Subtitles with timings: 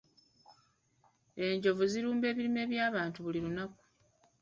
[1.45, 3.79] Enjovu zirumba ebirime by'abantu buli lunaku.